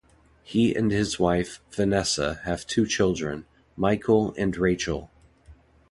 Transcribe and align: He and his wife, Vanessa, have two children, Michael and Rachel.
He 0.41 0.73
and 0.73 0.89
his 0.91 1.19
wife, 1.19 1.61
Vanessa, 1.69 2.39
have 2.43 2.65
two 2.65 2.87
children, 2.87 3.45
Michael 3.75 4.33
and 4.35 4.57
Rachel. 4.57 5.11